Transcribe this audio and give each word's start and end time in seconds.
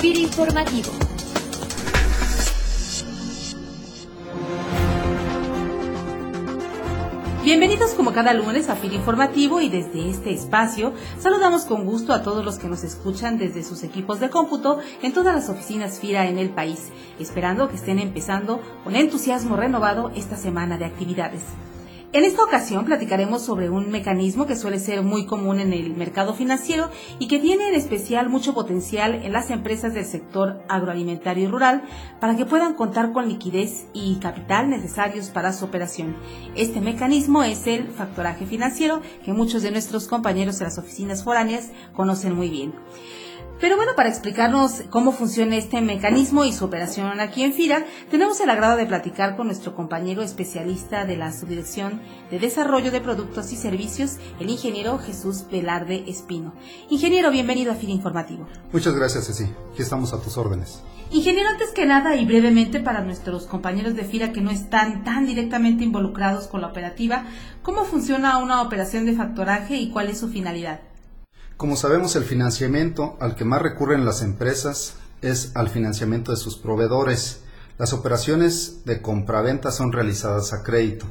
FIRA 0.00 0.20
Informativo. 0.20 0.90
Bienvenidos 7.42 7.92
como 7.92 8.12
cada 8.12 8.34
lunes 8.34 8.68
a 8.68 8.76
FIR 8.76 8.92
Informativo 8.92 9.60
y 9.62 9.70
desde 9.70 10.10
este 10.10 10.32
espacio 10.34 10.92
saludamos 11.18 11.64
con 11.64 11.86
gusto 11.86 12.12
a 12.12 12.22
todos 12.22 12.44
los 12.44 12.58
que 12.58 12.68
nos 12.68 12.84
escuchan 12.84 13.38
desde 13.38 13.62
sus 13.62 13.82
equipos 13.84 14.20
de 14.20 14.28
cómputo 14.28 14.80
en 15.02 15.14
todas 15.14 15.34
las 15.34 15.48
oficinas 15.48 15.98
FIRA 15.98 16.28
en 16.28 16.38
el 16.38 16.50
país, 16.50 16.90
esperando 17.18 17.68
que 17.68 17.76
estén 17.76 17.98
empezando 17.98 18.60
con 18.84 18.96
entusiasmo 18.96 19.56
renovado 19.56 20.10
esta 20.14 20.36
semana 20.36 20.76
de 20.76 20.84
actividades. 20.84 21.42
En 22.16 22.24
esta 22.24 22.42
ocasión 22.42 22.86
platicaremos 22.86 23.42
sobre 23.42 23.68
un 23.68 23.90
mecanismo 23.90 24.46
que 24.46 24.56
suele 24.56 24.78
ser 24.78 25.02
muy 25.02 25.26
común 25.26 25.60
en 25.60 25.74
el 25.74 25.94
mercado 25.94 26.32
financiero 26.32 26.88
y 27.18 27.28
que 27.28 27.38
tiene 27.38 27.68
en 27.68 27.74
especial 27.74 28.30
mucho 28.30 28.54
potencial 28.54 29.16
en 29.16 29.34
las 29.34 29.50
empresas 29.50 29.92
del 29.92 30.06
sector 30.06 30.62
agroalimentario 30.66 31.44
y 31.44 31.46
rural 31.46 31.82
para 32.18 32.34
que 32.34 32.46
puedan 32.46 32.72
contar 32.72 33.12
con 33.12 33.28
liquidez 33.28 33.88
y 33.92 34.16
capital 34.16 34.70
necesarios 34.70 35.28
para 35.28 35.52
su 35.52 35.66
operación. 35.66 36.16
Este 36.54 36.80
mecanismo 36.80 37.42
es 37.42 37.66
el 37.66 37.88
factoraje 37.88 38.46
financiero 38.46 39.02
que 39.22 39.34
muchos 39.34 39.60
de 39.60 39.72
nuestros 39.72 40.08
compañeros 40.08 40.58
en 40.62 40.68
las 40.68 40.78
oficinas 40.78 41.22
foráneas 41.22 41.70
conocen 41.92 42.34
muy 42.34 42.48
bien. 42.48 42.72
Pero 43.58 43.76
bueno, 43.76 43.92
para 43.96 44.10
explicarnos 44.10 44.82
cómo 44.90 45.12
funciona 45.12 45.56
este 45.56 45.80
mecanismo 45.80 46.44
y 46.44 46.52
su 46.52 46.66
operación 46.66 47.20
aquí 47.20 47.42
en 47.42 47.54
FIRA, 47.54 47.86
tenemos 48.10 48.38
el 48.40 48.50
agrado 48.50 48.76
de 48.76 48.84
platicar 48.84 49.34
con 49.34 49.46
nuestro 49.46 49.74
compañero 49.74 50.22
especialista 50.22 51.06
de 51.06 51.16
la 51.16 51.32
Subdirección 51.32 52.02
de 52.30 52.38
Desarrollo 52.38 52.90
de 52.90 53.00
Productos 53.00 53.52
y 53.52 53.56
Servicios, 53.56 54.18
el 54.40 54.50
ingeniero 54.50 54.98
Jesús 54.98 55.46
Velarde 55.50 56.04
Espino. 56.06 56.52
Ingeniero, 56.90 57.30
bienvenido 57.30 57.72
a 57.72 57.76
FIRA 57.76 57.92
Informativo. 57.92 58.46
Muchas 58.72 58.94
gracias, 58.94 59.26
Ceci. 59.26 59.44
Aquí 59.72 59.80
estamos 59.80 60.12
a 60.12 60.20
tus 60.20 60.36
órdenes. 60.36 60.82
Ingeniero, 61.10 61.48
antes 61.48 61.70
que 61.70 61.86
nada 61.86 62.14
y 62.14 62.26
brevemente 62.26 62.80
para 62.80 63.00
nuestros 63.00 63.46
compañeros 63.46 63.94
de 63.94 64.04
FIRA 64.04 64.32
que 64.32 64.42
no 64.42 64.50
están 64.50 65.02
tan 65.02 65.24
directamente 65.24 65.82
involucrados 65.82 66.46
con 66.46 66.60
la 66.60 66.66
operativa, 66.66 67.24
¿cómo 67.62 67.84
funciona 67.84 68.36
una 68.36 68.60
operación 68.60 69.06
de 69.06 69.14
factoraje 69.14 69.76
y 69.76 69.88
cuál 69.88 70.10
es 70.10 70.18
su 70.18 70.28
finalidad? 70.28 70.80
Como 71.56 71.76
sabemos, 71.76 72.16
el 72.16 72.24
financiamiento 72.24 73.16
al 73.18 73.34
que 73.34 73.46
más 73.46 73.62
recurren 73.62 74.04
las 74.04 74.20
empresas 74.20 74.96
es 75.22 75.52
al 75.56 75.70
financiamiento 75.70 76.30
de 76.30 76.36
sus 76.36 76.58
proveedores. 76.58 77.44
Las 77.78 77.94
operaciones 77.94 78.84
de 78.84 79.00
compraventa 79.00 79.70
son 79.70 79.90
realizadas 79.90 80.52
a 80.52 80.62
crédito. 80.62 81.06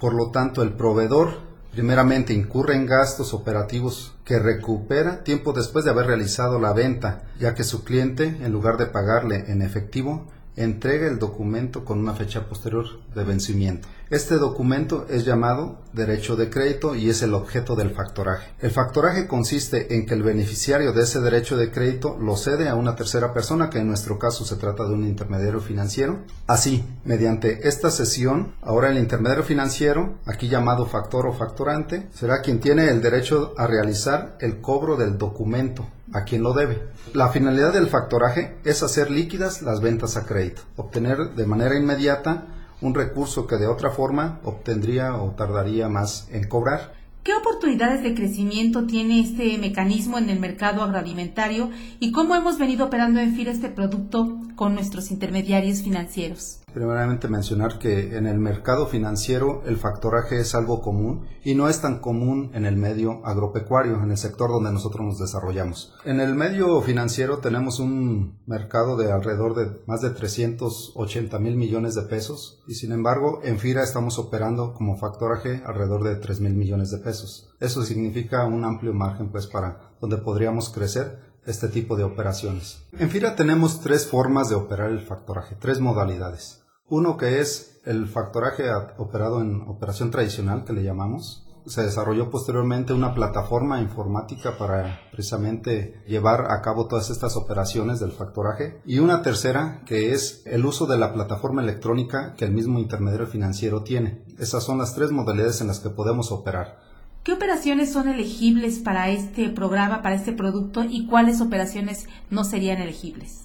Por 0.00 0.14
lo 0.14 0.32
tanto, 0.32 0.64
el 0.64 0.72
proveedor 0.72 1.38
primeramente 1.70 2.32
incurre 2.32 2.74
en 2.74 2.86
gastos 2.86 3.34
operativos 3.34 4.16
que 4.24 4.40
recupera 4.40 5.22
tiempo 5.22 5.52
después 5.52 5.84
de 5.84 5.92
haber 5.92 6.06
realizado 6.06 6.58
la 6.58 6.72
venta, 6.72 7.26
ya 7.38 7.54
que 7.54 7.62
su 7.62 7.84
cliente, 7.84 8.24
en 8.24 8.50
lugar 8.50 8.78
de 8.78 8.86
pagarle 8.86 9.44
en 9.46 9.62
efectivo, 9.62 10.26
entrega 10.56 11.06
el 11.06 11.20
documento 11.20 11.84
con 11.84 12.00
una 12.00 12.14
fecha 12.14 12.48
posterior 12.48 12.86
de 13.14 13.22
vencimiento. 13.22 13.86
Este 14.14 14.36
documento 14.36 15.06
es 15.10 15.24
llamado 15.24 15.80
derecho 15.92 16.36
de 16.36 16.48
crédito 16.48 16.94
y 16.94 17.10
es 17.10 17.22
el 17.22 17.34
objeto 17.34 17.74
del 17.74 17.90
factoraje. 17.90 18.48
El 18.60 18.70
factoraje 18.70 19.26
consiste 19.26 19.96
en 19.96 20.06
que 20.06 20.14
el 20.14 20.22
beneficiario 20.22 20.92
de 20.92 21.02
ese 21.02 21.20
derecho 21.20 21.56
de 21.56 21.72
crédito 21.72 22.16
lo 22.20 22.36
cede 22.36 22.68
a 22.68 22.76
una 22.76 22.94
tercera 22.94 23.34
persona, 23.34 23.70
que 23.70 23.80
en 23.80 23.88
nuestro 23.88 24.16
caso 24.16 24.44
se 24.44 24.54
trata 24.54 24.84
de 24.84 24.94
un 24.94 25.02
intermediario 25.02 25.58
financiero. 25.58 26.20
Así, 26.46 26.84
mediante 27.04 27.66
esta 27.66 27.90
sesión, 27.90 28.54
ahora 28.62 28.90
el 28.90 28.98
intermediario 28.98 29.42
financiero, 29.42 30.14
aquí 30.26 30.46
llamado 30.46 30.86
factor 30.86 31.26
o 31.26 31.32
factorante, 31.32 32.06
será 32.14 32.40
quien 32.40 32.60
tiene 32.60 32.88
el 32.90 33.02
derecho 33.02 33.52
a 33.56 33.66
realizar 33.66 34.38
el 34.38 34.60
cobro 34.60 34.96
del 34.96 35.18
documento 35.18 35.88
a 36.12 36.22
quien 36.22 36.44
lo 36.44 36.52
debe. 36.52 36.80
La 37.14 37.30
finalidad 37.30 37.72
del 37.72 37.88
factoraje 37.88 38.58
es 38.62 38.84
hacer 38.84 39.10
líquidas 39.10 39.62
las 39.62 39.80
ventas 39.80 40.16
a 40.16 40.24
crédito, 40.24 40.62
obtener 40.76 41.34
de 41.34 41.46
manera 41.46 41.76
inmediata 41.76 42.53
un 42.84 42.94
recurso 42.94 43.46
que 43.46 43.56
de 43.56 43.66
otra 43.66 43.90
forma 43.90 44.40
obtendría 44.44 45.14
o 45.16 45.30
tardaría 45.30 45.88
más 45.88 46.28
en 46.30 46.46
cobrar. 46.46 46.92
¿Qué 47.22 47.32
oportunidades 47.32 48.02
de 48.02 48.14
crecimiento 48.14 48.84
tiene 48.84 49.20
este 49.20 49.56
mecanismo 49.56 50.18
en 50.18 50.28
el 50.28 50.38
mercado 50.38 50.82
agroalimentario 50.82 51.70
y 51.98 52.12
cómo 52.12 52.34
hemos 52.34 52.58
venido 52.58 52.84
operando 52.84 53.20
en 53.20 53.34
FIRA 53.34 53.52
este 53.52 53.70
producto 53.70 54.38
con 54.56 54.74
nuestros 54.74 55.10
intermediarios 55.10 55.80
financieros? 55.82 56.63
Primeramente 56.74 57.28
mencionar 57.28 57.78
que 57.78 58.16
en 58.16 58.26
el 58.26 58.40
mercado 58.40 58.88
financiero 58.88 59.62
el 59.64 59.76
factoraje 59.76 60.40
es 60.40 60.56
algo 60.56 60.82
común 60.82 61.24
y 61.44 61.54
no 61.54 61.68
es 61.68 61.80
tan 61.80 62.00
común 62.00 62.50
en 62.52 62.66
el 62.66 62.76
medio 62.76 63.24
agropecuario, 63.24 64.02
en 64.02 64.10
el 64.10 64.18
sector 64.18 64.50
donde 64.50 64.72
nosotros 64.72 65.06
nos 65.06 65.18
desarrollamos. 65.20 65.94
En 66.04 66.18
el 66.18 66.34
medio 66.34 66.82
financiero 66.82 67.38
tenemos 67.38 67.78
un 67.78 68.40
mercado 68.46 68.96
de 68.96 69.12
alrededor 69.12 69.54
de 69.54 69.84
más 69.86 70.00
de 70.00 70.10
380 70.10 71.38
mil 71.38 71.56
millones 71.56 71.94
de 71.94 72.02
pesos 72.02 72.64
y 72.66 72.74
sin 72.74 72.90
embargo 72.90 73.38
en 73.44 73.60
FIRA 73.60 73.84
estamos 73.84 74.18
operando 74.18 74.74
como 74.74 74.96
factoraje 74.96 75.62
alrededor 75.64 76.02
de 76.02 76.16
3 76.16 76.40
mil 76.40 76.54
millones 76.54 76.90
de 76.90 76.98
pesos. 76.98 77.54
Eso 77.60 77.84
significa 77.84 78.46
un 78.46 78.64
amplio 78.64 78.92
margen 78.92 79.30
pues 79.30 79.46
para 79.46 79.92
donde 80.00 80.16
podríamos 80.16 80.70
crecer 80.70 81.34
este 81.46 81.68
tipo 81.68 81.94
de 81.96 82.02
operaciones. 82.02 82.84
En 82.98 83.10
FIRA 83.10 83.36
tenemos 83.36 83.80
tres 83.80 84.06
formas 84.06 84.48
de 84.48 84.56
operar 84.56 84.90
el 84.90 85.02
factoraje, 85.02 85.54
tres 85.54 85.78
modalidades. 85.78 86.63
Uno 86.88 87.16
que 87.16 87.40
es 87.40 87.80
el 87.84 88.06
factoraje 88.06 88.64
operado 88.98 89.40
en 89.40 89.62
operación 89.62 90.10
tradicional, 90.10 90.64
que 90.64 90.74
le 90.74 90.82
llamamos. 90.82 91.46
Se 91.66 91.82
desarrolló 91.82 92.30
posteriormente 92.30 92.92
una 92.92 93.14
plataforma 93.14 93.80
informática 93.80 94.58
para 94.58 95.00
precisamente 95.10 96.02
llevar 96.06 96.52
a 96.52 96.60
cabo 96.60 96.86
todas 96.86 97.08
estas 97.08 97.36
operaciones 97.36 98.00
del 98.00 98.12
factoraje. 98.12 98.82
Y 98.84 98.98
una 98.98 99.22
tercera 99.22 99.80
que 99.86 100.12
es 100.12 100.42
el 100.44 100.66
uso 100.66 100.86
de 100.86 100.98
la 100.98 101.14
plataforma 101.14 101.62
electrónica 101.62 102.34
que 102.36 102.44
el 102.44 102.52
mismo 102.52 102.78
intermediario 102.78 103.26
financiero 103.26 103.82
tiene. 103.82 104.22
Esas 104.38 104.62
son 104.62 104.76
las 104.76 104.94
tres 104.94 105.10
modalidades 105.10 105.62
en 105.62 105.68
las 105.68 105.80
que 105.80 105.88
podemos 105.88 106.32
operar. 106.32 106.80
¿Qué 107.22 107.32
operaciones 107.32 107.90
son 107.90 108.08
elegibles 108.08 108.80
para 108.80 109.08
este 109.08 109.48
programa, 109.48 110.02
para 110.02 110.16
este 110.16 110.32
producto 110.32 110.84
y 110.84 111.06
cuáles 111.06 111.40
operaciones 111.40 112.08
no 112.28 112.44
serían 112.44 112.82
elegibles? 112.82 113.44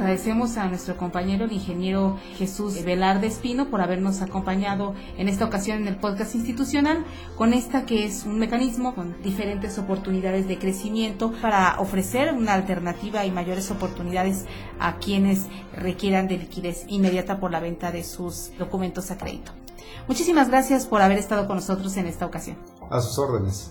Agradecemos 0.00 0.56
a 0.56 0.66
nuestro 0.66 0.96
compañero 0.96 1.44
el 1.44 1.52
ingeniero 1.52 2.18
Jesús 2.36 2.82
Velarde 2.84 3.26
Espino 3.26 3.68
por 3.68 3.82
habernos 3.82 4.22
acompañado 4.22 4.94
en 5.18 5.28
esta 5.28 5.44
ocasión 5.44 5.76
en 5.76 5.88
el 5.88 5.96
podcast 5.96 6.34
institucional 6.34 7.04
con 7.36 7.52
esta 7.52 7.84
que 7.84 8.06
es 8.06 8.24
un 8.24 8.38
mecanismo 8.38 8.94
con 8.94 9.20
diferentes 9.22 9.78
oportunidades 9.78 10.48
de 10.48 10.58
crecimiento 10.58 11.32
para 11.42 11.78
ofrecer 11.80 12.32
una 12.32 12.54
alternativa 12.54 13.26
y 13.26 13.30
mayores 13.30 13.70
oportunidades 13.70 14.46
a 14.78 14.96
quienes 14.96 15.46
requieran 15.76 16.28
de 16.28 16.38
liquidez 16.38 16.86
inmediata 16.88 17.38
por 17.38 17.50
la 17.50 17.60
venta 17.60 17.92
de 17.92 18.02
sus 18.02 18.52
documentos 18.58 19.10
a 19.10 19.18
crédito. 19.18 19.52
Muchísimas 20.08 20.48
gracias 20.48 20.86
por 20.86 21.02
haber 21.02 21.18
estado 21.18 21.46
con 21.46 21.56
nosotros 21.56 21.94
en 21.98 22.06
esta 22.06 22.24
ocasión. 22.24 22.56
A 22.90 23.02
sus 23.02 23.18
órdenes. 23.18 23.70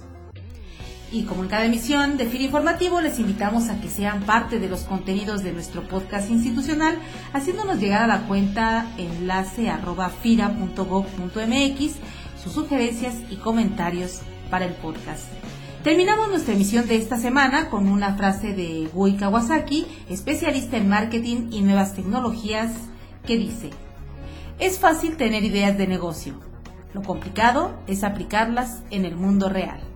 Y 1.12 1.24
como 1.24 1.44
en 1.44 1.50
cada 1.50 1.66
emisión 1.66 2.18
de 2.18 2.28
FIRA 2.28 2.44
Informativo, 2.44 3.02
les 3.02 3.18
invitamos 3.18 3.70
a 3.70 3.82
que 3.82 3.90
sean 3.90 4.24
parte 4.24 4.60
de 4.60 4.70
los 4.70 4.82
contenidos 4.82 5.42
de 5.42 5.52
nuestro 5.52 5.88
podcast 5.88 6.30
institucional, 6.30 7.00
haciéndonos 7.34 7.80
llegar 7.80 8.04
a 8.04 8.08
la 8.08 8.28
cuenta 8.28 8.86
enlace 8.98 9.70
arroba 9.70 10.10
fira.gov.mx 10.10 11.96
sus 12.44 12.54
sugerencias 12.54 13.16
y 13.30 13.38
comentarios 13.38 14.22
para 14.52 14.66
el 14.66 14.74
podcast. 14.74 15.26
Terminamos 15.84 16.30
nuestra 16.30 16.54
emisión 16.54 16.88
de 16.88 16.98
esta 16.98 17.18
semana 17.18 17.70
con 17.70 17.88
una 17.88 18.16
frase 18.16 18.54
de 18.54 18.90
Gui 18.94 19.16
Kawasaki, 19.16 19.88
especialista 20.10 20.78
en 20.78 20.90
marketing 20.90 21.50
y 21.52 21.62
nuevas 21.62 21.96
tecnologías, 21.96 22.72
que 23.26 23.38
dice, 23.38 23.70
es 24.60 24.78
fácil 24.78 25.18
tener 25.18 25.44
ideas 25.44 25.78
de 25.78 25.88
negocio, 25.88 26.40
lo 26.94 27.02
complicado 27.02 27.80
es 27.88 28.04
aplicarlas 28.04 28.84
en 28.90 29.06
el 29.06 29.16
mundo 29.16 29.48
real. 29.48 29.89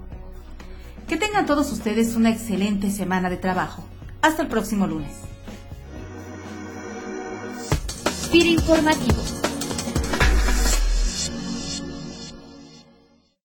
Que 1.08 1.18
tengan 1.18 1.46
todos 1.46 1.72
ustedes 1.72 2.16
una 2.16 2.30
excelente 2.30 2.90
semana 2.90 3.30
de 3.30 3.38
trabajo. 3.38 3.84
Hasta 4.22 4.42
el 4.42 4.48
próximo 4.48 4.88
lunes. 4.88 5.12
Informativo 8.32 9.43